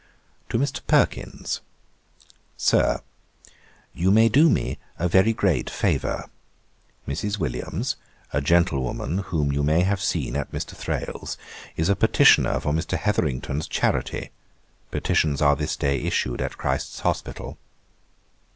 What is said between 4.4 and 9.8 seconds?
me a very great favour. Mrs. Williams, a gentlewoman whom you